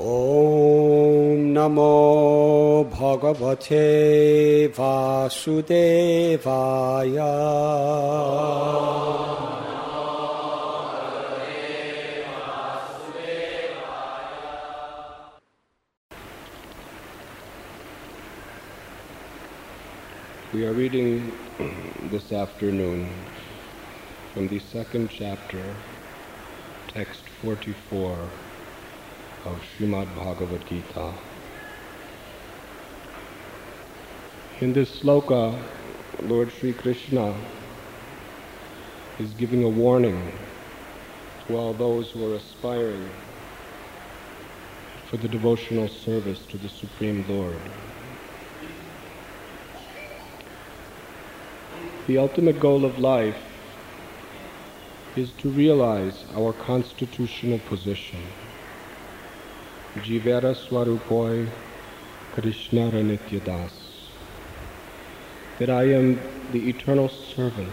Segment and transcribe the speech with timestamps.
[0.00, 1.90] ॐ नमो
[2.92, 3.76] भगवते
[4.78, 5.54] वासुदेवाय
[20.52, 21.32] We are reading
[22.10, 23.08] this afternoon
[24.32, 25.62] from the second chapter,
[26.88, 28.18] text 44
[29.44, 31.12] of Srimad Bhagavad Gita.
[34.60, 35.62] In this sloka,
[36.22, 37.34] Lord Sri Krishna
[39.18, 40.32] is giving a warning
[41.46, 43.08] to all those who are aspiring
[45.10, 47.60] for the devotional service to the Supreme Lord.
[52.06, 53.36] The ultimate goal of life
[55.16, 58.20] is to realize our constitutional position.
[60.02, 61.48] Jivera Swarupoi
[62.34, 63.70] Krishna Nityadas.
[65.60, 66.20] That I am
[66.50, 67.72] the eternal servant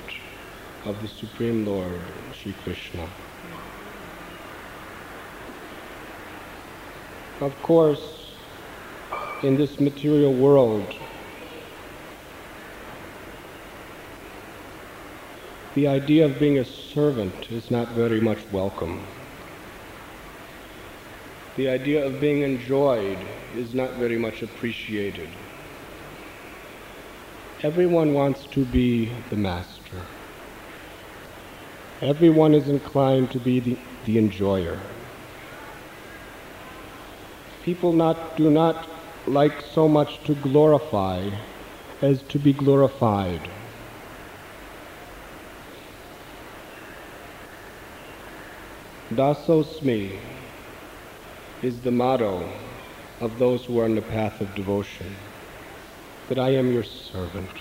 [0.85, 1.99] of the Supreme Lord,
[2.31, 3.07] Sri Krishna.
[7.41, 8.35] Of course,
[9.41, 10.93] in this material world,
[15.73, 19.03] the idea of being a servant is not very much welcome.
[21.57, 23.17] The idea of being enjoyed
[23.55, 25.27] is not very much appreciated.
[27.61, 29.97] Everyone wants to be the master.
[32.01, 34.79] Everyone is inclined to be the, the enjoyer.
[37.63, 38.87] People not, do not
[39.27, 41.29] like so much to glorify
[42.01, 43.41] as to be glorified.
[49.13, 50.17] Dasosmi
[51.63, 52.49] is the motto
[53.19, 55.15] of those who are on the path of devotion,
[56.27, 57.51] that I am your servant.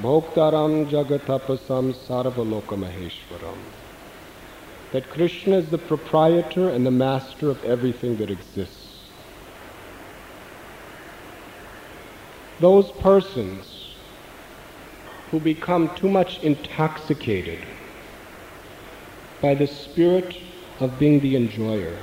[0.00, 3.58] Bhoktaram jagatapasam sarvaloka maheshwaram.
[4.92, 9.10] That Krishna is the proprietor and the master of everything that exists.
[12.60, 13.94] Those persons
[15.30, 17.58] who become too much intoxicated
[19.42, 20.34] by the spirit
[20.80, 21.96] of being the enjoyer.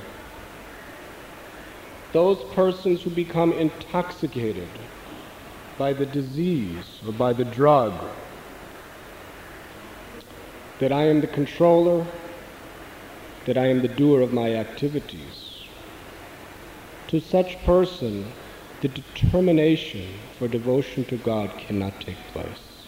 [2.14, 4.70] Those persons who become intoxicated
[5.78, 7.94] by the disease or by the drug,
[10.80, 12.06] that I am the controller,
[13.46, 15.66] that I am the doer of my activities.
[17.08, 18.32] To such person,
[18.82, 20.08] the determination
[20.38, 22.88] for devotion to God cannot take place.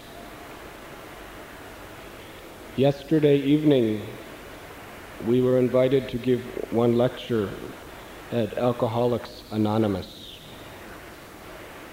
[2.76, 4.02] Yesterday evening,
[5.26, 6.42] we were invited to give
[6.72, 7.50] one lecture
[8.32, 10.38] at Alcoholics Anonymous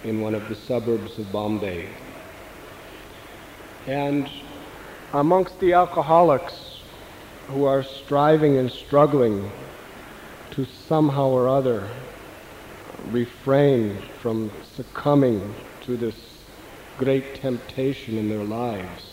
[0.04, 1.88] in one of the suburbs of Bombay.
[3.86, 4.28] And
[5.12, 6.80] amongst the alcoholics
[7.48, 9.50] who are striving and struggling
[10.52, 11.88] to somehow or other
[13.10, 16.16] refrain from succumbing to this
[16.98, 19.09] great temptation in their lives,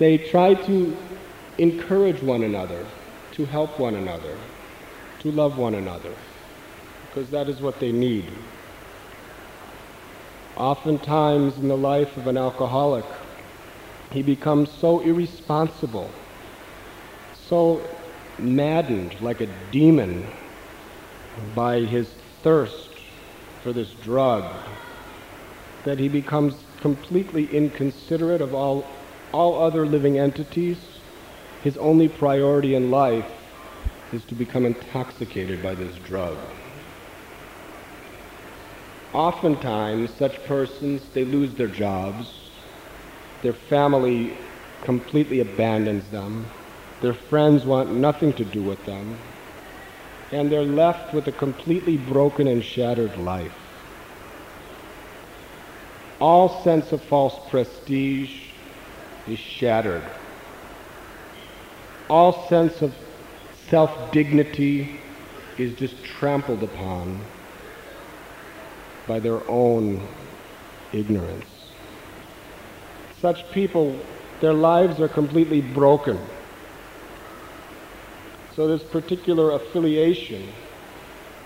[0.00, 0.96] they try to
[1.58, 2.86] encourage one another,
[3.32, 4.34] to help one another,
[5.18, 6.14] to love one another,
[7.06, 8.24] because that is what they need.
[10.56, 13.04] Oftentimes in the life of an alcoholic,
[14.10, 16.10] he becomes so irresponsible,
[17.34, 17.86] so
[18.38, 20.26] maddened like a demon
[21.54, 22.08] by his
[22.42, 22.88] thirst
[23.62, 24.50] for this drug
[25.84, 28.86] that he becomes completely inconsiderate of all,
[29.32, 30.78] all other living entities.
[31.62, 33.30] His only priority in life
[34.12, 36.36] is to become intoxicated by this drug.
[39.12, 42.28] Oftentimes, such persons, they lose their jobs,
[43.42, 44.36] their family
[44.82, 46.46] completely abandons them,
[47.00, 49.18] their friends want nothing to do with them,
[50.30, 53.52] and they're left with a completely broken and shattered life.
[56.20, 58.39] All sense of false prestige
[59.30, 60.02] is shattered.
[62.08, 62.94] All sense of
[63.68, 64.98] self-dignity
[65.56, 67.20] is just trampled upon
[69.06, 70.06] by their own
[70.92, 71.44] ignorance.
[73.20, 73.98] Such people,
[74.40, 76.18] their lives are completely broken.
[78.56, 80.48] So this particular affiliation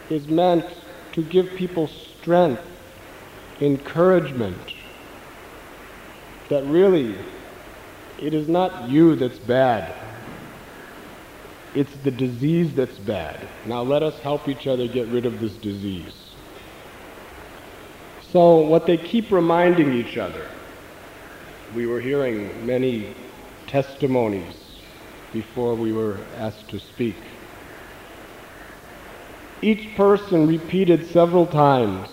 [0.08, 0.64] is meant
[1.12, 2.62] to give people strength,
[3.60, 4.56] encouragement,
[6.48, 7.16] that really
[8.24, 9.94] it is not you that's bad.
[11.74, 13.46] It's the disease that's bad.
[13.66, 16.14] Now let us help each other get rid of this disease.
[18.32, 20.48] So, what they keep reminding each other,
[21.74, 23.14] we were hearing many
[23.66, 24.56] testimonies
[25.34, 27.16] before we were asked to speak.
[29.60, 32.08] Each person repeated several times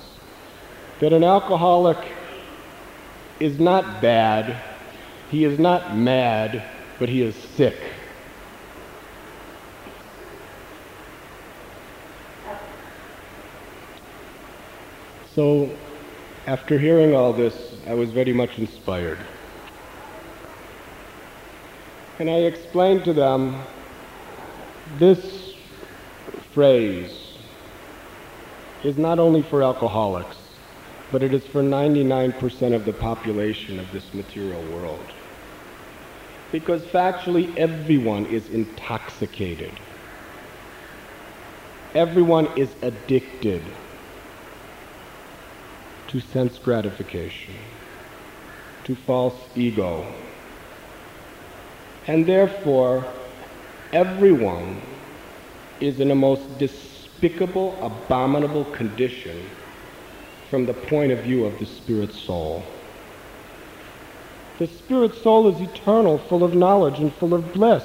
[0.99, 1.97] that an alcoholic
[3.39, 4.61] is not bad,
[5.31, 6.61] he is not mad,
[6.99, 7.77] but he is sick.
[15.33, 15.69] So,
[16.45, 17.55] after hearing all this,
[17.87, 19.19] I was very much inspired.
[22.19, 23.63] And I explained to them
[24.97, 25.53] this
[26.53, 27.37] phrase
[28.83, 30.35] is not only for alcoholics,
[31.09, 35.13] but it is for 99% of the population of this material world.
[36.51, 39.71] Because factually, everyone is intoxicated.
[41.95, 43.61] Everyone is addicted
[46.07, 47.55] to sense gratification,
[48.83, 50.05] to false ego.
[52.07, 53.05] And therefore,
[53.93, 54.81] everyone
[55.79, 59.49] is in a most despicable, abominable condition
[60.49, 62.63] from the point of view of the spirit soul.
[64.61, 67.83] The spirit soul is eternal, full of knowledge and full of bliss.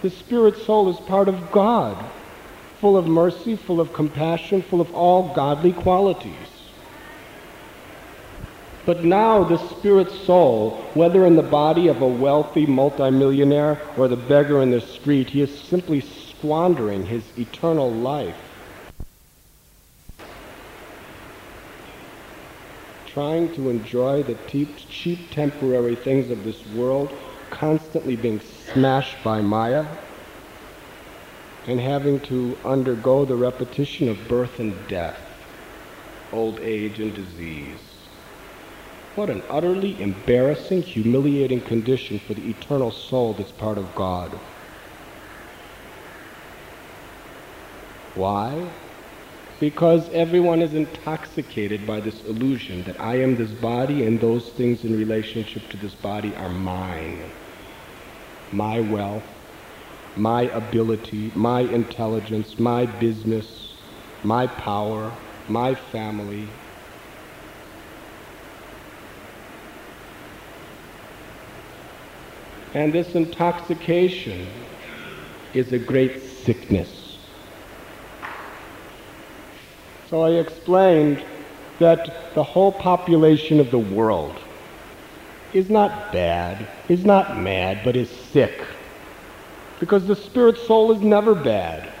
[0.00, 2.02] The spirit soul is part of God
[2.80, 6.48] full of mercy, full of compassion, full of all godly qualities.
[8.86, 14.16] But now the spirit soul, whether in the body of a wealthy multimillionaire or the
[14.16, 18.45] beggar in the street, he is simply squandering his eternal life.
[23.16, 27.10] Trying to enjoy the cheap temporary things of this world,
[27.48, 29.86] constantly being smashed by Maya,
[31.66, 35.18] and having to undergo the repetition of birth and death,
[36.30, 37.78] old age and disease.
[39.14, 44.30] What an utterly embarrassing, humiliating condition for the eternal soul that's part of God.
[48.14, 48.68] Why?
[49.58, 54.84] Because everyone is intoxicated by this illusion that I am this body and those things
[54.84, 57.30] in relationship to this body are mine.
[58.52, 59.24] My wealth,
[60.14, 63.72] my ability, my intelligence, my business,
[64.22, 65.10] my power,
[65.48, 66.48] my family.
[72.74, 74.46] And this intoxication
[75.54, 76.95] is a great sickness.
[80.16, 81.22] So I explained
[81.78, 84.34] that the whole population of the world
[85.52, 88.66] is not bad, is not mad, but is sick.
[89.78, 91.92] Because the spirit soul is never bad.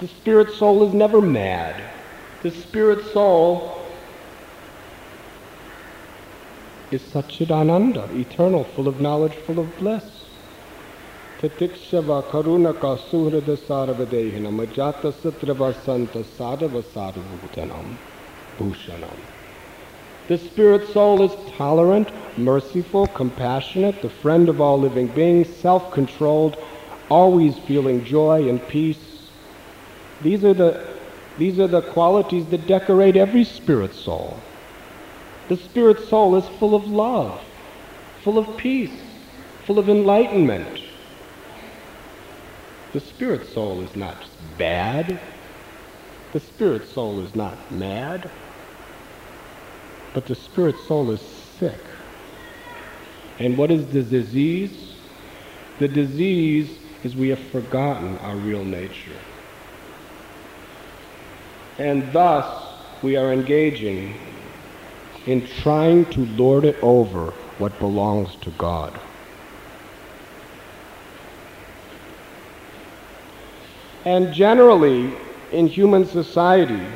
[0.00, 1.92] The spirit soul is never mad.
[2.42, 3.84] The spirit soul
[6.90, 10.17] is Satchidananda, eternal, full of knowledge, full of bliss.
[20.26, 26.56] The spirit soul is tolerant, merciful, compassionate, the friend of all living beings, self controlled,
[27.08, 29.30] always feeling joy and peace.
[30.22, 30.88] These are, the,
[31.38, 34.40] these are the qualities that decorate every spirit soul.
[35.48, 37.40] The spirit soul is full of love,
[38.22, 39.00] full of peace,
[39.66, 40.87] full of enlightenment.
[42.92, 44.16] The spirit soul is not
[44.56, 45.20] bad.
[46.32, 48.30] The spirit soul is not mad
[50.18, 51.78] but the spirit soul is sick.
[53.38, 54.94] And what is the disease?
[55.78, 59.16] The disease is we have forgotten our real nature.
[61.78, 62.46] And thus,
[63.02, 64.14] we are engaging
[65.26, 68.98] in trying to lord it over what belongs to God.
[74.04, 75.14] And generally,
[75.52, 76.86] in human society,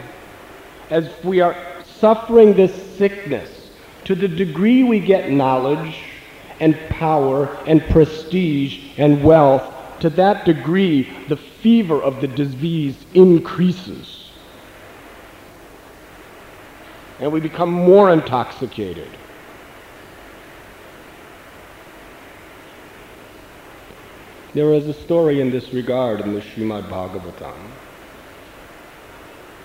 [0.91, 3.71] as we are suffering this sickness
[4.05, 5.97] to the degree we get knowledge
[6.61, 14.31] and power and prestige and wealth, to that degree the fever of the disease increases.
[17.21, 19.09] And we become more intoxicated.
[24.55, 27.57] There is a story in this regard in the Srimad Bhagavatam.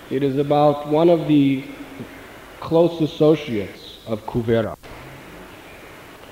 [0.08, 1.62] It is about one of the
[2.60, 4.78] close associates of Kuvera.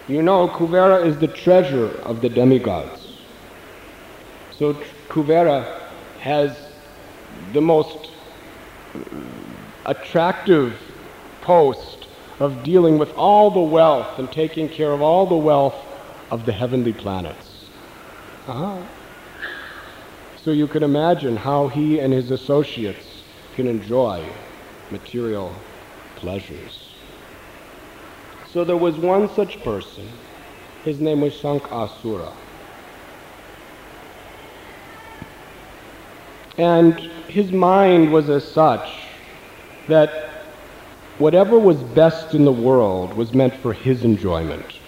[0.08, 3.18] You know, Kuvera is the treasure of the demigods.
[4.58, 4.72] So
[5.10, 6.56] Kuvera has
[7.52, 8.10] the most
[9.84, 10.80] attractive
[11.42, 12.06] post
[12.40, 15.76] of dealing with all the wealth and taking care of all the wealth
[16.30, 17.45] of the heavenly planets.
[18.46, 18.86] Uh-huh.
[20.44, 23.24] So you can imagine how he and his associates
[23.56, 24.24] can enjoy
[24.92, 25.52] material
[26.14, 26.90] pleasures.
[28.52, 30.08] So there was one such person.
[30.84, 32.32] His name was Shankasura.
[36.56, 36.94] And
[37.28, 38.88] his mind was as such
[39.88, 40.30] that
[41.18, 44.78] whatever was best in the world was meant for his enjoyment.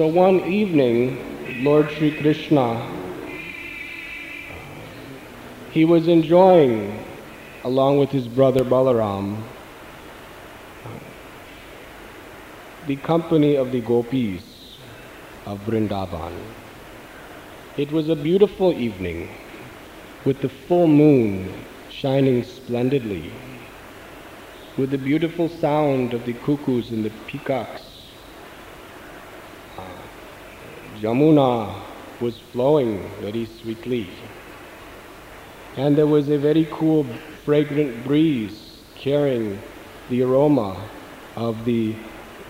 [0.00, 2.90] So one evening, Lord Sri Krishna,
[5.72, 7.04] he was enjoying,
[7.64, 9.42] along with his brother Balaram,
[12.86, 14.78] the company of the gopis
[15.44, 16.32] of Vrindavan.
[17.76, 19.28] It was a beautiful evening
[20.24, 21.52] with the full moon
[21.90, 23.30] shining splendidly,
[24.78, 27.82] with the beautiful sound of the cuckoos and the peacocks.
[29.78, 29.82] Uh,
[31.00, 31.82] Jamuna
[32.20, 34.06] was flowing very sweetly,
[35.74, 37.06] and there was a very cool,
[37.42, 39.62] fragrant breeze carrying
[40.10, 40.90] the aroma
[41.36, 41.96] of the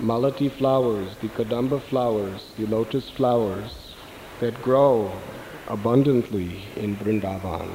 [0.01, 3.95] malati flowers, the kadamba flowers, the lotus flowers,
[4.41, 5.13] that grow
[5.69, 7.71] abundantly in Vrindavan.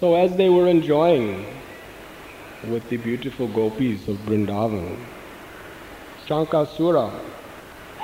[0.00, 1.44] So as they were enjoying
[2.64, 4.98] with the beautiful gopis of Vrindavan,
[6.26, 7.12] Shankasura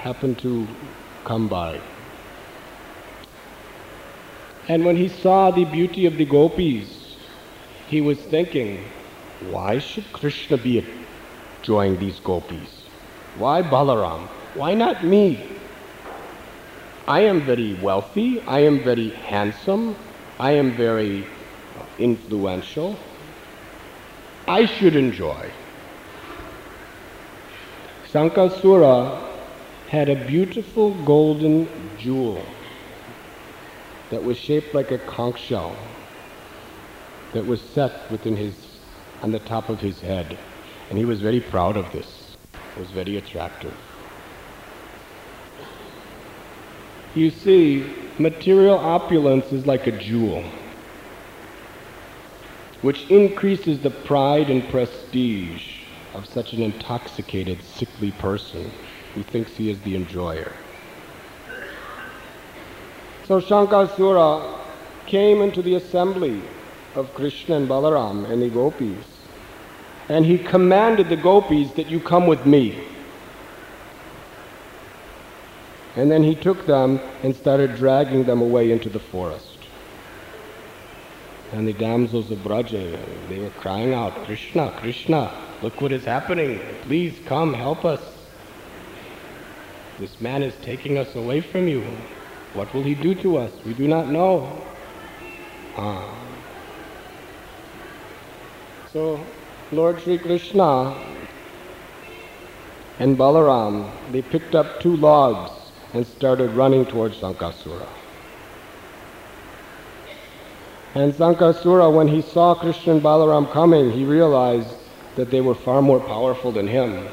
[0.02, 0.66] happened to
[1.24, 1.80] come by.
[4.66, 7.16] And when he saw the beauty of the gopis,
[7.86, 8.84] he was thinking,
[9.50, 10.84] why should Krishna be
[11.58, 12.82] enjoying these gopis?
[13.38, 14.26] Why Balaram?
[14.54, 15.58] Why not me?
[17.06, 19.94] I am very wealthy, I am very handsome,
[20.40, 21.26] I am very
[21.98, 22.96] influential.
[24.48, 25.50] I should enjoy.
[28.12, 29.31] Sankasura
[29.92, 31.68] had a beautiful golden
[31.98, 32.42] jewel
[34.08, 35.76] that was shaped like a conch shell
[37.34, 38.54] that was set within his
[39.20, 40.38] on the top of his head.
[40.88, 42.38] And he was very proud of this.
[42.74, 43.74] It was very attractive.
[47.14, 50.42] You see, material opulence is like a jewel,
[52.80, 55.80] which increases the pride and prestige
[56.14, 58.72] of such an intoxicated, sickly person
[59.14, 60.52] who thinks he is the enjoyer.
[63.26, 64.58] So Shankasura
[65.06, 66.42] came into the assembly
[66.94, 69.06] of Krishna and Balaram and the gopis,
[70.08, 72.84] and he commanded the gopis that you come with me.
[75.94, 79.58] And then he took them and started dragging them away into the forest.
[81.52, 86.60] And the damsels of Braja, they were crying out, Krishna, Krishna, look what is happening.
[86.82, 88.11] Please come, help us.
[90.02, 91.80] This man is taking us away from you.
[92.54, 93.52] What will he do to us?
[93.64, 94.60] We do not know.
[95.76, 96.12] Ah.
[98.92, 99.24] So,
[99.70, 100.92] Lord Sri Krishna
[102.98, 105.52] and Balaram, they picked up two logs
[105.94, 107.86] and started running towards Sankasura.
[110.96, 114.74] And Sankasura, when he saw Krishna and Balaram coming, he realized
[115.14, 117.06] that they were far more powerful than him.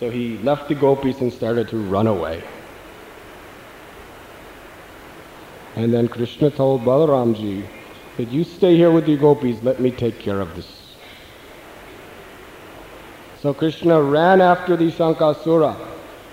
[0.00, 2.42] So he left the gopis and started to run away.
[5.76, 7.66] And then Krishna told Balaramji
[8.16, 10.96] that you stay here with the gopis, let me take care of this.
[13.40, 15.76] So Krishna ran after the Sankasura,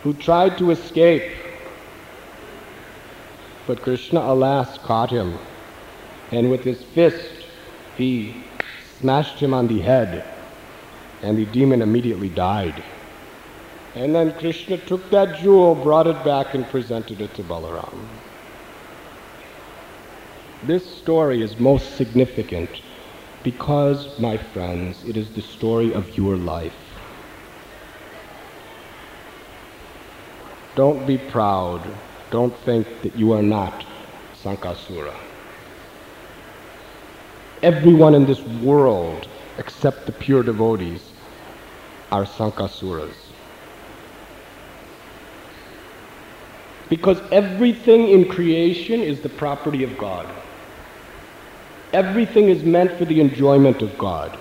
[0.03, 1.29] who tried to escape.
[3.67, 5.37] But Krishna, alas, caught him,
[6.31, 7.31] and with his fist
[7.97, 8.43] he
[8.99, 10.23] smashed him on the head,
[11.21, 12.81] and the demon immediately died.
[13.95, 18.07] And then Krishna took that jewel, brought it back, and presented it to Balaram.
[20.63, 22.69] This story is most significant
[23.43, 26.75] because, my friends, it is the story of your life.
[30.75, 31.81] Don't be proud
[32.31, 33.85] don't think that you are not
[34.41, 35.13] Sankasura.
[37.61, 41.03] Everyone in this world, except the pure devotees,
[42.09, 43.20] are Sankasuras.
[46.91, 50.27] Because everything in creation is the property of God.
[51.93, 54.37] Everything is meant for the enjoyment of God.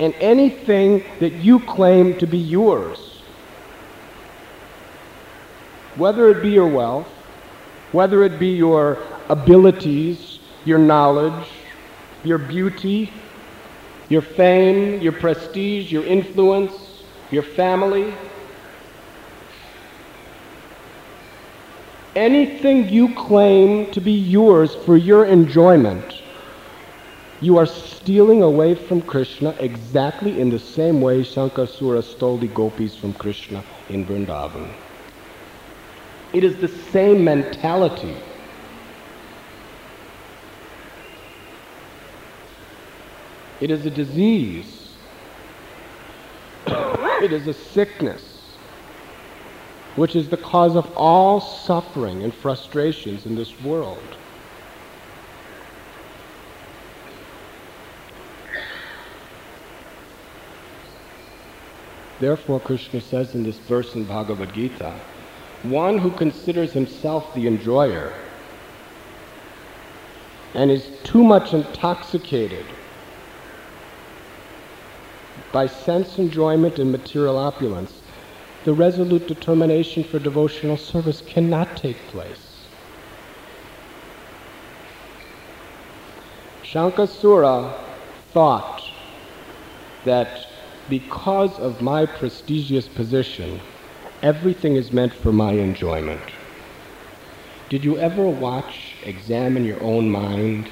[0.00, 3.22] and anything that you claim to be yours.
[5.96, 7.08] Whether it be your wealth,
[7.92, 11.48] whether it be your abilities, your knowledge,
[12.24, 13.12] your beauty,
[14.08, 18.14] your fame, your prestige, your influence, your family,
[22.16, 26.22] anything you claim to be yours for your enjoyment,
[27.40, 32.96] you are stealing away from Krishna exactly in the same way Shankasura stole the gopis
[32.96, 34.72] from Krishna in Vrindavan.
[36.32, 38.16] It is the same mentality.
[43.60, 44.94] It is a disease.
[46.66, 48.33] it is a sickness
[49.96, 54.16] which is the cause of all suffering and frustrations in this world.
[62.20, 64.94] Therefore, Krishna says in this verse in Bhagavad Gita,
[65.62, 68.12] one who considers himself the enjoyer
[70.54, 72.64] and is too much intoxicated
[75.52, 78.03] by sense enjoyment and material opulence
[78.64, 82.66] the resolute determination for devotional service cannot take place.
[86.62, 87.78] Shankasura
[88.32, 88.82] thought
[90.04, 90.46] that
[90.88, 93.60] because of my prestigious position,
[94.22, 96.22] everything is meant for my enjoyment.
[97.68, 100.68] Did you ever watch, examine your own mind?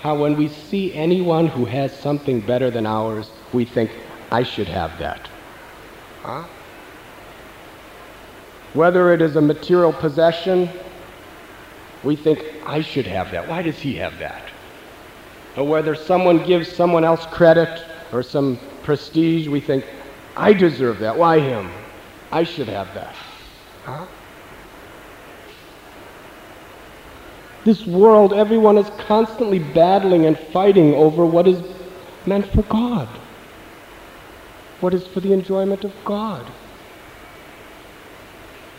[0.00, 3.90] How when we see anyone who has something better than ours, we think,
[4.30, 5.28] I should have that.
[6.22, 6.44] Huh?
[8.74, 10.68] Whether it is a material possession,
[12.04, 13.48] we think, I should have that.
[13.48, 14.42] Why does he have that?
[15.56, 19.84] Or whether someone gives someone else credit or some prestige, we think,
[20.36, 21.16] I deserve that.
[21.16, 21.68] Why him?
[22.30, 23.16] I should have that.
[23.84, 24.06] Huh?
[27.64, 31.60] This world, everyone is constantly battling and fighting over what is
[32.26, 33.08] meant for God
[34.80, 36.46] what is for the enjoyment of God.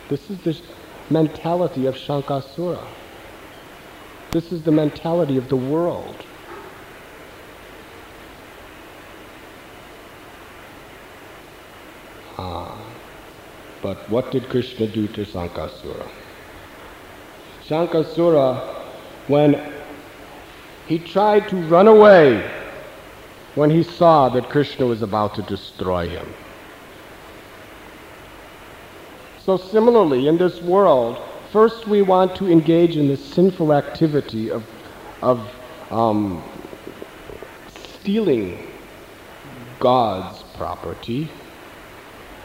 [0.08, 0.60] This is the
[1.10, 2.84] mentality of Shankasura.
[4.32, 6.16] This is the mentality of the world.
[12.38, 12.76] Ah,
[13.82, 16.08] but what did Krishna do to Shankasura?
[17.64, 18.58] Shankasura,
[19.28, 19.72] when
[20.86, 22.61] he tried to run away
[23.54, 26.26] when he saw that Krishna was about to destroy him.
[29.44, 34.64] So, similarly, in this world, first we want to engage in the sinful activity of,
[35.20, 35.40] of
[35.90, 36.42] um,
[37.68, 38.68] stealing
[39.80, 41.28] God's property.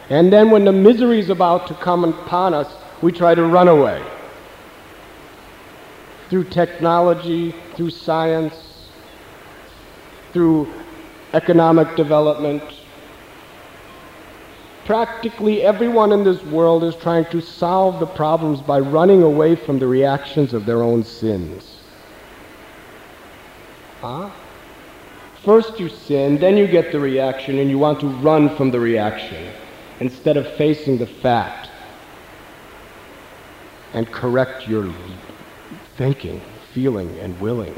[0.09, 3.67] And then, when the misery is about to come upon us, we try to run
[3.67, 4.03] away.
[6.29, 8.87] Through technology, through science,
[10.33, 10.67] through
[11.37, 12.63] economic development.
[14.85, 19.77] Practically everyone in this world is trying to solve the problems by running away from
[19.77, 21.79] the reactions of their own sins.
[24.01, 24.31] Huh?
[25.43, 28.79] First you sin, then you get the reaction, and you want to run from the
[28.79, 29.53] reaction
[29.99, 31.69] instead of facing the fact
[33.93, 34.91] and correct your
[35.97, 36.41] thinking,
[36.73, 37.77] feeling, and willing.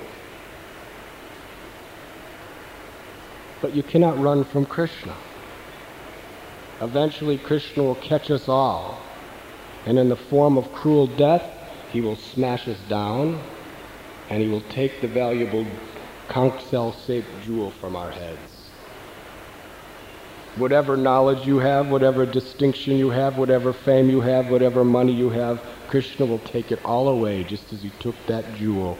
[3.62, 5.15] But you cannot run from Krishna.
[6.82, 9.02] Eventually, Krishna will catch us all.
[9.86, 11.43] And in the form of cruel death,
[11.91, 13.41] he will smash us down
[14.30, 15.65] and he will take the valuable
[16.28, 18.39] conch shell shaped jewel from our heads.
[20.56, 25.30] Whatever knowledge you have, whatever distinction you have, whatever fame you have, whatever money you
[25.30, 28.98] have, Krishna will take it all away just as he took that jewel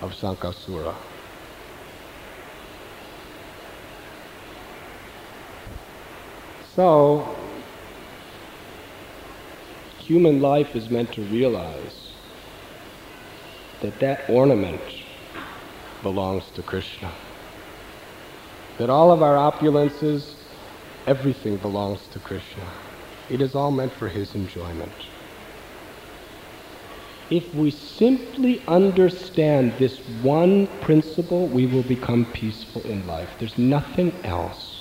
[0.00, 0.94] of Shankasura.
[6.78, 7.34] So,
[9.98, 12.12] human life is meant to realize
[13.80, 14.80] that that ornament
[16.04, 17.10] belongs to Krishna.
[18.78, 20.34] That all of our opulences,
[21.04, 22.62] everything belongs to Krishna.
[23.28, 24.92] It is all meant for his enjoyment.
[27.28, 33.30] If we simply understand this one principle, we will become peaceful in life.
[33.40, 34.77] There's nothing else.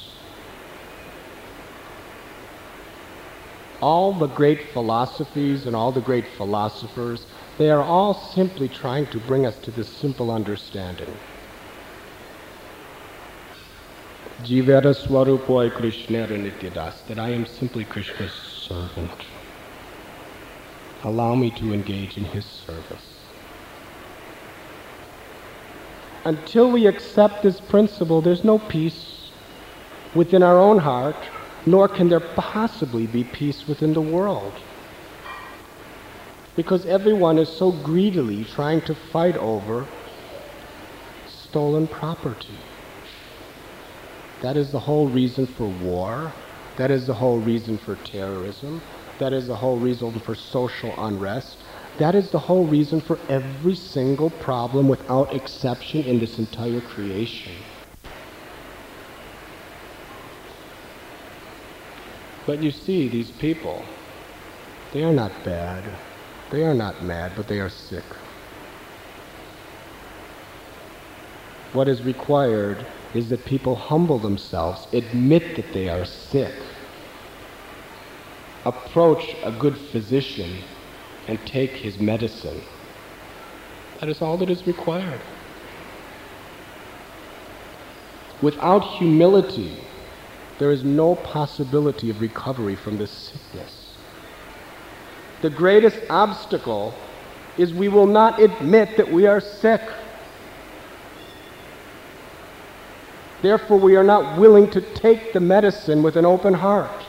[3.81, 7.25] All the great philosophies and all the great philosophers,
[7.57, 11.13] they are all simply trying to bring us to this simple understanding.
[14.43, 19.11] Jivara Swarupoy Krishnera Nityadas, that I am simply Krishna's servant.
[21.03, 23.17] Allow me to engage in his service.
[26.25, 29.31] Until we accept this principle, there's no peace
[30.13, 31.15] within our own heart,
[31.65, 34.53] nor can there possibly be peace within the world.
[36.55, 39.87] Because everyone is so greedily trying to fight over
[41.27, 42.57] stolen property.
[44.41, 46.33] That is the whole reason for war.
[46.77, 48.81] That is the whole reason for terrorism.
[49.19, 51.57] That is the whole reason for social unrest.
[51.97, 57.53] That is the whole reason for every single problem without exception in this entire creation.
[62.47, 63.83] But you see, these people,
[64.93, 65.83] they are not bad.
[66.49, 68.05] They are not mad, but they are sick.
[71.73, 76.53] What is required is that people humble themselves, admit that they are sick,
[78.63, 80.63] approach a good physician,
[81.27, 82.61] and take his medicine.
[83.99, 85.19] That is all that is required.
[88.41, 89.86] Without humility,
[90.59, 93.93] there is no possibility of recovery from this sickness.
[95.41, 96.93] The greatest obstacle
[97.57, 99.81] is we will not admit that we are sick.
[103.41, 107.05] Therefore, we are not willing to take the medicine with an open heart.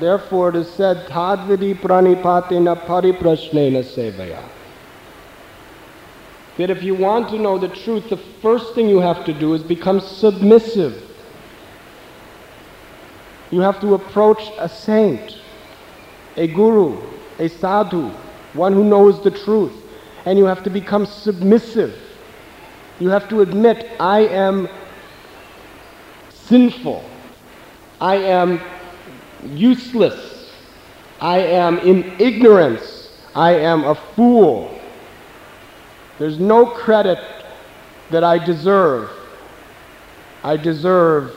[0.00, 4.42] Therefore, it is said, Tadvidi pranipatina pariprashnena sevaya.
[6.60, 9.54] That if you want to know the truth, the first thing you have to do
[9.54, 11.02] is become submissive.
[13.50, 15.38] You have to approach a saint,
[16.36, 17.00] a guru,
[17.38, 18.10] a sadhu,
[18.52, 19.72] one who knows the truth
[20.26, 21.98] and you have to become submissive.
[22.98, 24.68] You have to admit, I am
[26.28, 27.02] sinful.
[28.02, 28.60] I am
[29.46, 30.52] useless.
[31.22, 33.16] I am in ignorance.
[33.34, 34.79] I am a fool.
[36.20, 37.18] There's no credit
[38.10, 39.10] that I deserve.
[40.44, 41.34] I deserve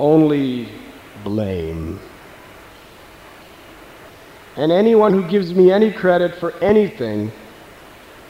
[0.00, 0.68] only
[1.22, 2.00] blame.
[4.56, 7.30] And anyone who gives me any credit for anything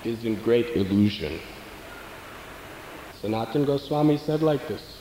[0.04, 1.40] is in great illusion.
[3.22, 4.98] Sanatan Goswami said like this.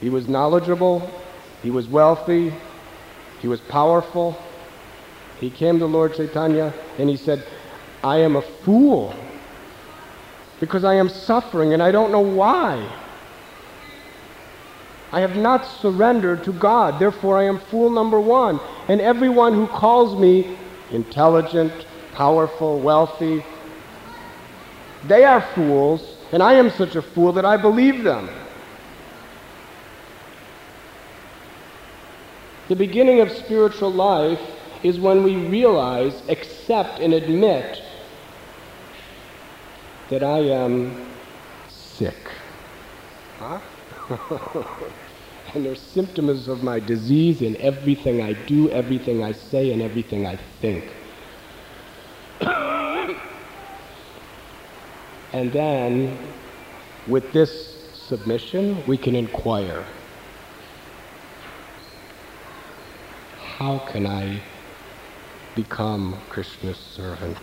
[0.00, 1.10] He was knowledgeable,
[1.62, 2.54] he was wealthy,
[3.40, 4.38] he was powerful.
[5.38, 7.44] He came to Lord Chaitanya and he said,
[8.02, 9.14] I am a fool
[10.60, 12.86] because I am suffering and I don't know why.
[15.10, 18.60] I have not surrendered to God, therefore I am fool number one.
[18.88, 20.56] And everyone who calls me
[20.90, 21.72] intelligent,
[22.12, 23.44] powerful, wealthy.
[25.06, 28.28] They are fools, and I am such a fool that I believe them.
[32.68, 34.40] The beginning of spiritual life
[34.82, 37.82] is when we realize, accept, and admit
[40.10, 41.06] that I am
[41.68, 42.16] sick.
[43.38, 43.60] Huh?
[45.54, 50.26] and there's symptoms of my disease in everything I do, everything I say, and everything
[50.26, 50.84] I think.
[55.32, 56.18] and then,
[57.06, 59.84] with this submission, we can inquire
[63.58, 64.40] how can I
[65.56, 67.36] become Krishna's servant?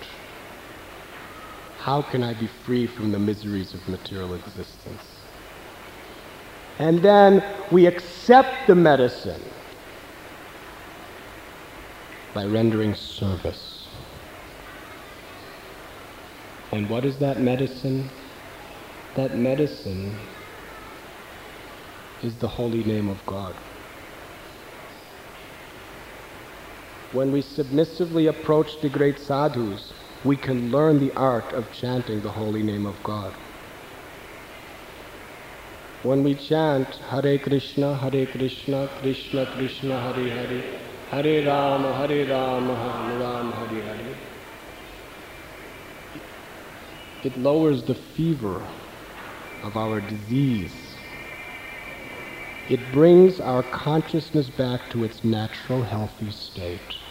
[1.86, 5.04] How can I be free from the miseries of material existence?
[6.80, 9.44] And then we accept the medicine
[12.34, 13.88] by rendering service.
[16.72, 18.10] And what is that medicine?
[19.14, 20.18] That medicine
[22.24, 23.54] is the holy name of God.
[27.12, 29.94] When we submissively approach the great sadhus,
[30.26, 33.34] we can learn the art of chanting the holy name of God
[36.02, 40.64] when we chant Hare Krishna, Hare Krishna, Krishna Krishna, Hare Hare,
[41.10, 44.16] Hare Rama, Hare Rama, Hare Rama, Hare Hare,
[47.24, 48.62] it lowers the fever
[49.64, 50.96] of our disease.
[52.70, 57.05] It brings our consciousness back to its natural healthy state.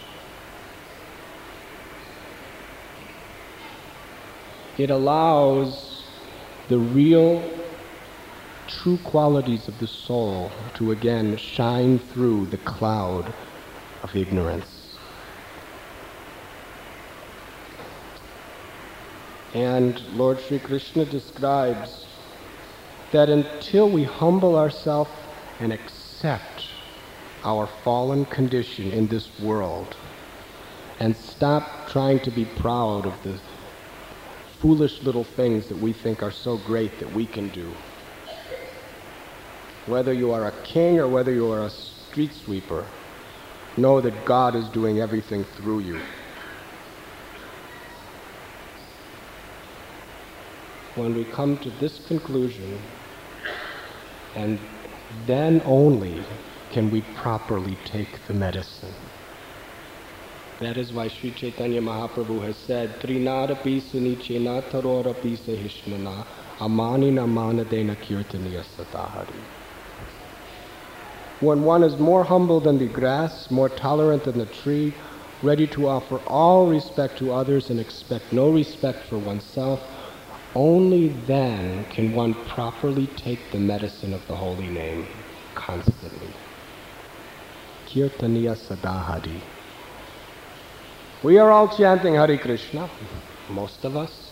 [4.77, 6.03] It allows
[6.67, 7.49] the real
[8.67, 13.33] true qualities of the soul to again shine through the cloud
[14.03, 14.97] of ignorance.
[19.53, 22.05] And Lord Sri Krishna describes
[23.11, 25.11] that until we humble ourselves
[25.61, 26.65] and accept
[27.45, 29.95] our fallen condition in this world
[30.99, 33.39] and stop trying to be proud of the
[34.59, 37.73] foolish little things that we think are so great that we can do.
[39.85, 42.85] Whether you are a king or whether you are a street sweeper,
[43.77, 45.99] know that God is doing everything through you.
[50.95, 52.79] When we come to this conclusion,
[54.35, 54.59] and
[55.25, 56.23] then only
[56.71, 58.93] can we properly take the medicine.
[60.59, 66.25] That is why Sri Chaitanya Mahaprabhu has said, Trinada pisani chena tarora pisa hishnana
[66.61, 69.35] amani namana dena kirtaniya satahari.
[71.41, 74.93] When one is more humble than the grass, more tolerant than the tree,
[75.43, 79.83] ready to offer all respect to others and expect no respect for oneself,
[80.55, 85.05] only then can one properly take the medicine of the holy name
[85.53, 86.29] constantly.
[87.87, 89.41] Kirtaniya Sadahari.
[91.23, 92.89] We are all chanting Hare Krishna,
[93.49, 94.31] most of us.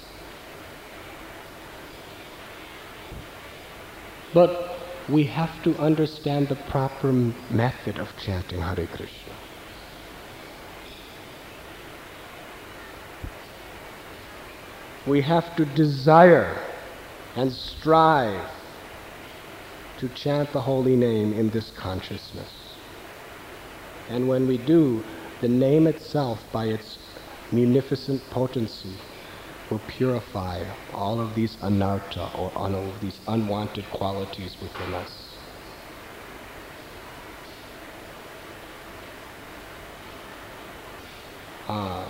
[4.34, 4.78] But
[5.10, 9.34] we have to understand the proper method of chanting Hare Krishna.
[15.06, 16.58] We have to desire
[17.36, 18.50] and strive
[19.98, 22.52] to chant the holy name in this consciousness.
[24.10, 25.04] And when we do,
[25.44, 26.98] the name itself, by its
[27.52, 28.96] munificent potency,
[29.70, 35.36] will purify all of these anarta, or all of these unwanted qualities within us.
[41.68, 42.08] Ah.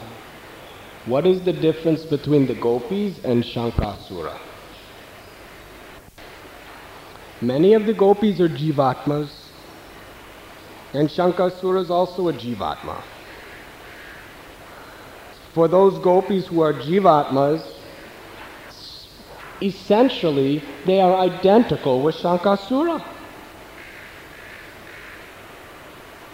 [1.07, 4.37] What is the difference between the gopis and Shankasura?
[7.41, 9.31] Many of the gopis are jivatmas,
[10.93, 13.01] and Shankasura is also a jivatma.
[15.53, 17.63] For those gopis who are jivatmas,
[19.61, 23.03] essentially they are identical with Shankasura.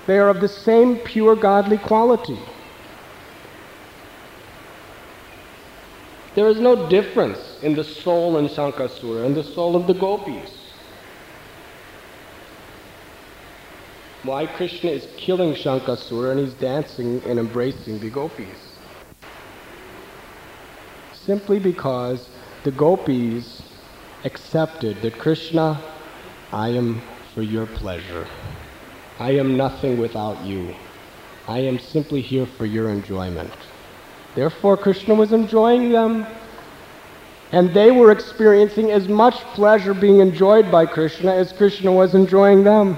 [0.07, 2.39] They are of the same pure godly quality.
[6.35, 10.49] There is no difference in the soul in Shankasura and the soul of the gopis.
[14.23, 18.68] Why Krishna is killing Shankasura and he's dancing and embracing the gopis?
[21.25, 22.29] Simply because
[22.63, 23.61] the gopis
[24.23, 25.81] accepted that Krishna,
[26.51, 27.01] I am
[27.33, 28.27] for your pleasure.
[29.19, 30.73] I am nothing without you.
[31.47, 33.53] I am simply here for your enjoyment.
[34.35, 36.25] Therefore, Krishna was enjoying them.
[37.51, 42.63] And they were experiencing as much pleasure being enjoyed by Krishna as Krishna was enjoying
[42.63, 42.95] them.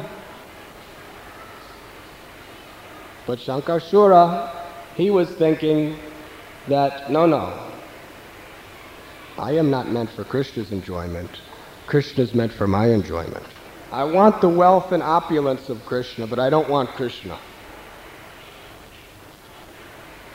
[3.26, 4.54] But Shankasura,
[4.96, 5.98] he was thinking
[6.68, 7.71] that, no, no,
[9.42, 11.42] I am not meant for Krishna's enjoyment.
[11.88, 13.44] Krishna is meant for my enjoyment.
[13.92, 17.40] I want the wealth and opulence of Krishna, but I don't want Krishna.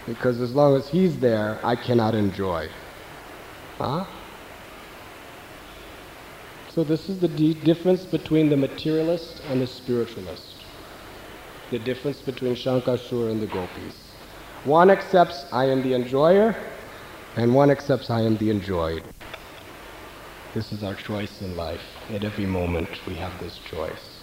[0.06, 2.68] Because as long as he's there, I cannot enjoy.
[3.78, 4.06] Huh?
[6.68, 10.56] So this is the d- difference between the materialist and the spiritualist.
[11.70, 13.94] The difference between Shankasura and the gopis.
[14.64, 16.56] One accepts I am the enjoyer,
[17.36, 19.02] and one accepts I am the enjoyed.
[20.54, 21.82] This is our choice in life.
[22.10, 24.20] At every moment we have this choice.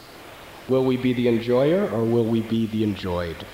[0.67, 3.45] Will we be the enjoyer or will we be the enjoyed?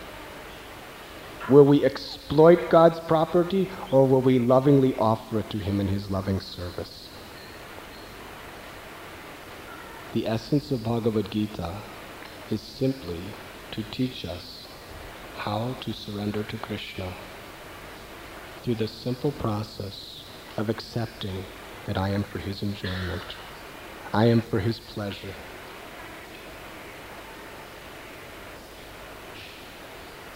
[1.50, 6.10] Will we exploit God's property or will we lovingly offer it to Him in His
[6.10, 7.10] loving service?
[10.14, 11.76] The essence of Bhagavad Gita
[12.50, 13.20] is simply
[13.72, 14.68] to teach us
[15.38, 17.14] how to surrender to Krishna
[18.64, 20.24] through the simple process
[20.58, 21.44] of accepting
[21.86, 23.24] that I am for His enjoyment,
[24.14, 25.34] I am for His pleasure.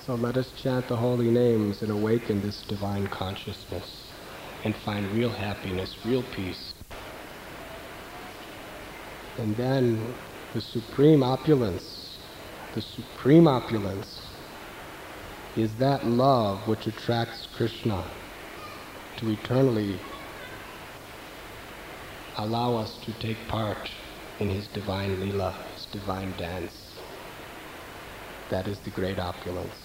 [0.06, 4.12] So let us chant the holy names and awaken this divine consciousness
[4.66, 6.74] and find real happiness, real peace.
[9.38, 10.14] And then
[10.54, 12.18] the supreme opulence,
[12.76, 14.23] the supreme opulence
[15.56, 18.04] is that love which attracts Krishna
[19.18, 20.00] to eternally
[22.38, 23.92] allow us to take part
[24.40, 26.96] in his divine lila, his divine dance.
[28.50, 29.76] That is the great opulence.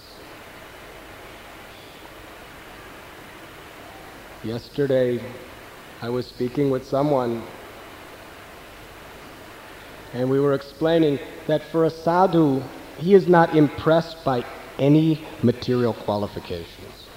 [4.43, 5.23] Yesterday,
[6.01, 7.43] I was speaking with someone,
[10.13, 12.63] and we were explaining that for a sadhu,
[12.97, 14.43] he is not impressed by
[14.79, 17.07] any material qualifications.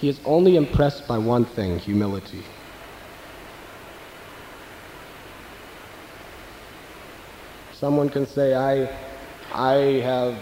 [0.00, 2.42] He is only impressed by one thing humility.
[7.72, 8.88] Someone can say, I,
[9.52, 10.36] I have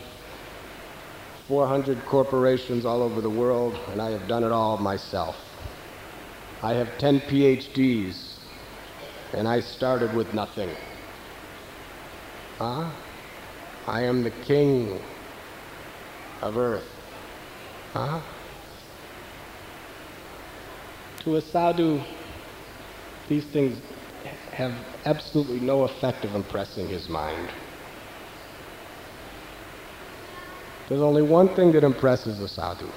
[1.49, 5.37] 400 corporations all over the world, and I have done it all myself.
[6.63, 8.35] I have 10 PhDs,
[9.35, 10.71] and I started with nothing.
[12.59, 12.91] Huh?
[13.91, 15.01] I am the king
[16.43, 16.89] of earth.
[17.93, 18.21] Huh?
[21.25, 22.01] To a sadhu,
[23.29, 23.81] these things
[24.53, 24.73] have
[25.07, 27.49] absolutely no effect of impressing his mind.
[30.89, 32.89] There's only one thing that impresses a sadhu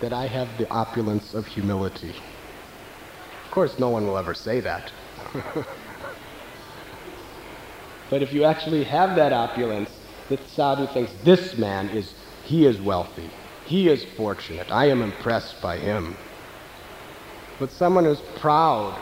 [0.00, 2.16] that I have the opulence of humility.
[3.44, 4.90] Of course, no one will ever say that.
[8.10, 9.90] but if you actually have that opulence,
[10.28, 12.14] the sadhu thinks this man is,
[12.44, 13.30] he is wealthy,
[13.66, 16.16] he is fortunate, I am impressed by him.
[17.58, 18.98] But someone who's proud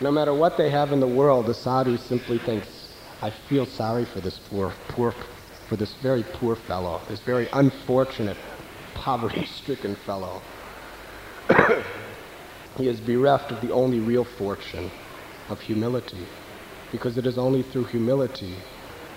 [0.00, 4.04] no matter what they have in the world, the sadhu simply thinks, I feel sorry
[4.04, 5.14] for this poor, poor,
[5.68, 8.36] for this very poor fellow, this very unfortunate,
[8.94, 10.42] poverty-stricken fellow.
[12.76, 14.90] he is bereft of the only real fortune
[15.48, 16.26] of humility,
[16.94, 18.54] because it is only through humility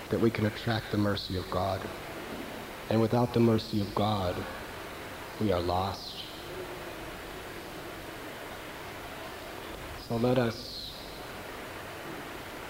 [0.10, 1.80] that we can attract the mercy of God.
[2.90, 4.36] And without the mercy of God,
[5.40, 6.24] we are lost.
[10.10, 10.92] So let us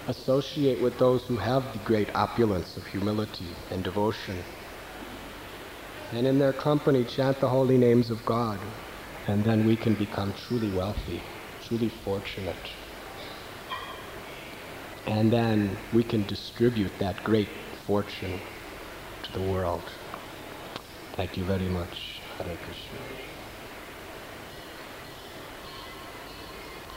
[0.08, 4.36] associate with those who have the great opulence of humility and devotion.
[6.12, 8.60] And in their company, chant the holy names of God.
[9.26, 11.22] And then we can become truly wealthy,
[11.66, 12.56] truly fortunate.
[15.08, 17.48] And then we can distribute that great
[17.86, 18.38] fortune
[19.22, 19.82] to the world.
[21.16, 22.20] Thank you very much.
[22.36, 22.98] Hare Krishna.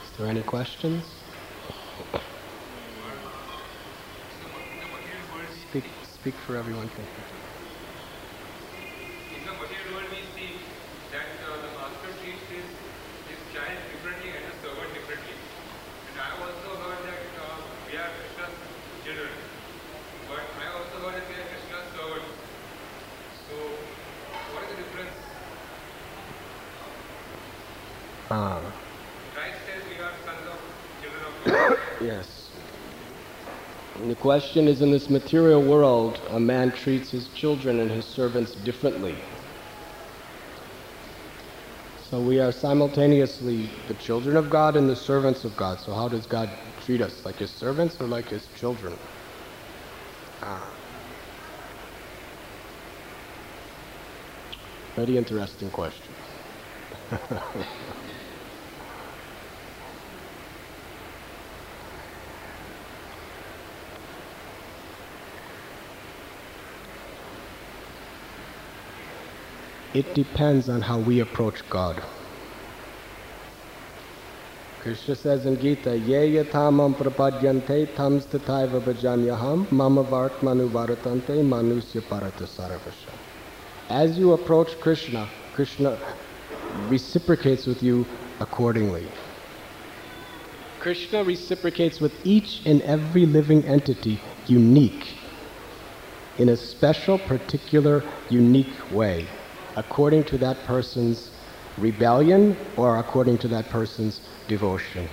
[0.04, 1.04] Is there any questions?
[5.70, 5.84] Speak,
[6.20, 6.88] speak for everyone.
[6.88, 7.24] Thank you.
[9.40, 10.52] In the material world, we see
[11.12, 12.68] that uh, the master treats his,
[13.32, 15.32] his child differently and the servant differently.
[16.12, 17.56] And I have also heard that uh,
[17.88, 18.52] we are Krishna's
[19.04, 19.32] children.
[20.28, 22.36] But I also heard that we are Krishna's servants.
[23.48, 23.56] So,
[24.52, 25.16] what is the difference?
[28.30, 28.60] Ah,
[29.34, 30.60] Christ says we are sons of
[31.00, 31.78] children of God.
[32.00, 32.50] yes.
[33.96, 38.04] And the question is in this material world, a man treats his children and his
[38.04, 39.16] servants differently.
[42.08, 45.80] So we are simultaneously the children of God and the servants of God.
[45.80, 46.48] So how does God
[46.84, 47.24] treat us?
[47.24, 48.96] Like his servants or like his children?
[50.40, 50.70] Ah.
[54.94, 56.14] Very interesting question.
[69.94, 72.02] It depends on how we approach God.
[74.80, 82.48] Krishna says in Gita, Ye yatamam prapadyante tam stataiva bhajanyaham mama vartmanu varatante manusya parata.
[83.90, 85.98] As you approach Krishna, Krishna
[86.88, 88.06] reciprocates with you
[88.40, 89.06] accordingly.
[90.80, 95.14] Krishna reciprocates with each and every living entity unique,
[96.38, 99.28] in a special, particular, unique way
[99.76, 101.30] according to that person's
[101.78, 105.08] rebellion or according to that person's devotion.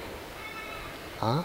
[1.19, 1.43] Huh?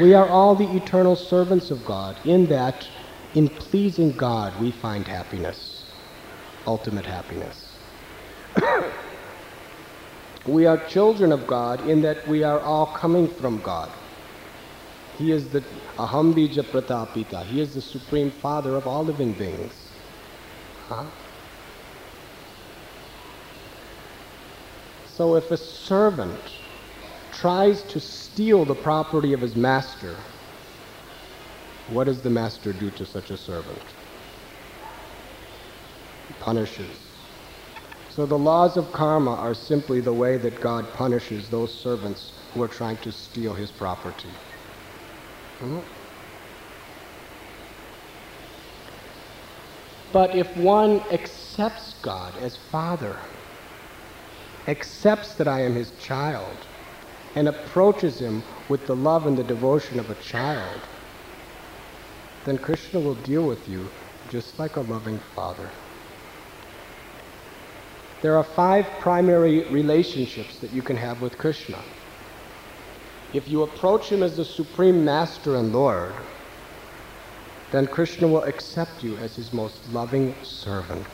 [0.00, 2.88] We are all the eternal servants of God, in that,
[3.34, 5.84] in pleasing God, we find happiness,
[6.66, 7.76] ultimate happiness.
[10.46, 13.88] we are children of God, in that we are all coming from God.
[15.16, 15.62] He is the
[15.96, 19.83] Ahambija Pratapita, He is the Supreme Father of all living beings.
[20.88, 21.04] Huh?
[25.16, 26.40] So if a servant
[27.32, 30.16] tries to steal the property of his master,
[31.90, 33.78] what does the master do to such a servant?
[36.28, 36.98] He punishes.
[38.10, 42.62] So the laws of karma are simply the way that God punishes those servants who
[42.62, 44.30] are trying to steal his property.
[45.58, 45.80] Hmm?
[50.14, 53.16] But if one accepts God as Father,
[54.68, 56.56] accepts that I am his child,
[57.34, 60.80] and approaches him with the love and the devotion of a child,
[62.44, 63.90] then Krishna will deal with you
[64.30, 65.68] just like a loving father.
[68.22, 71.80] There are five primary relationships that you can have with Krishna.
[73.32, 76.14] If you approach him as the supreme master and Lord,
[77.70, 81.06] then Krishna will accept you as his most loving servant.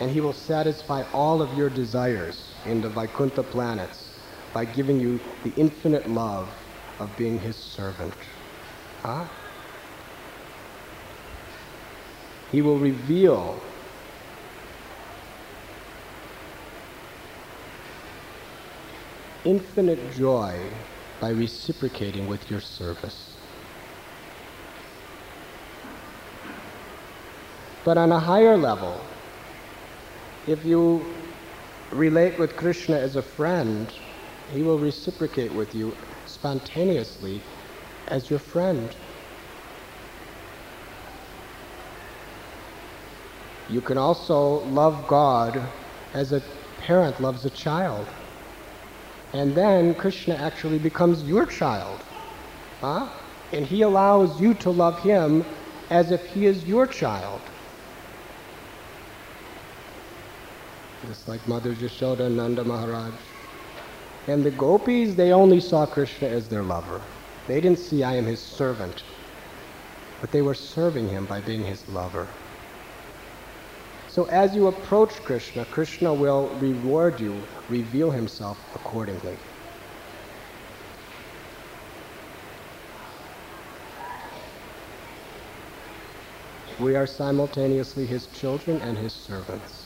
[0.00, 4.10] And he will satisfy all of your desires in the Vaikuntha planets
[4.52, 6.48] by giving you the infinite love
[6.98, 8.14] of being his servant.
[9.02, 9.26] Huh?
[12.52, 13.60] He will reveal
[19.44, 20.58] infinite joy
[21.20, 23.35] by reciprocating with your service.
[27.86, 29.00] But on a higher level,
[30.48, 31.06] if you
[31.92, 33.88] relate with Krishna as a friend,
[34.52, 37.40] he will reciprocate with you spontaneously
[38.08, 38.92] as your friend.
[43.70, 45.62] You can also love God
[46.12, 46.42] as a
[46.80, 48.08] parent loves a child.
[49.32, 52.00] And then Krishna actually becomes your child.
[52.80, 53.08] Huh?
[53.52, 55.44] And he allows you to love him
[55.88, 57.40] as if he is your child.
[61.04, 63.12] Just like Mother Yashoda and Nanda Maharaj.
[64.28, 67.02] And the gopis, they only saw Krishna as their lover.
[67.46, 69.04] They didn't see I am his servant.
[70.20, 72.26] But they were serving him by being his lover.
[74.08, 79.36] So as you approach Krishna, Krishna will reward you, reveal himself accordingly.
[86.80, 89.85] We are simultaneously his children and his servants.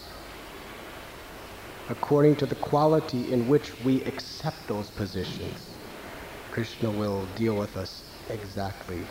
[1.91, 5.59] According to the quality in which we accept those positions,
[6.53, 9.03] Krishna will deal with us exactly